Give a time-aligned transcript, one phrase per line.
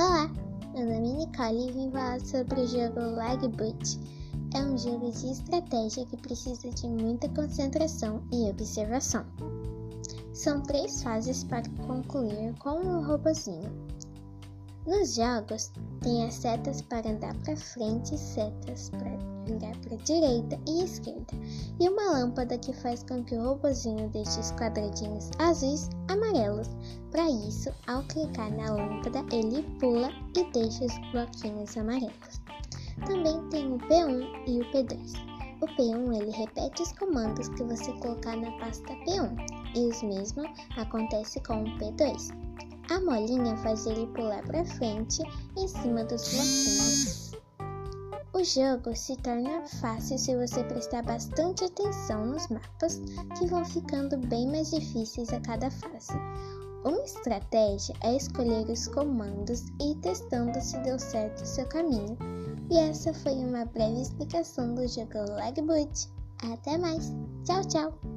[0.00, 0.30] Olha,
[1.72, 3.98] vim falar sobre o jogo Lagboot.
[4.54, 9.24] É um jogo de estratégia que precisa de muita concentração e observação.
[10.32, 13.72] São três fases para concluir com o robozinho.
[14.86, 20.84] Nos jogos, tem as setas para andar para frente, setas para virar para direita e
[20.84, 21.34] esquerda,
[21.80, 26.68] e uma lâmpada que faz com que o robozinho deixe os quadradinhos azuis amarelos.
[27.10, 32.40] Para isso, ao clicar na lâmpada, ele pula e deixa os bloquinhos amarelos.
[33.06, 35.28] Também tem o P1 e o P2.
[35.60, 39.34] O P1 ele repete os comandos que você colocar na pasta P1,
[39.74, 42.30] e os mesmos acontece com o P2.
[42.90, 45.22] A molinha faz ele pular para frente
[45.56, 47.32] em cima dos bloquinhos.
[48.34, 53.00] O jogo se torna fácil se você prestar bastante atenção nos mapas,
[53.36, 56.12] que vão ficando bem mais difíceis a cada fase.
[56.84, 62.16] Uma estratégia é escolher os comandos e ir testando se deu certo o seu caminho.
[62.70, 66.08] E essa foi uma breve explicação do jogo Lagboot.
[66.52, 67.12] Até mais!
[67.44, 68.07] Tchau, tchau!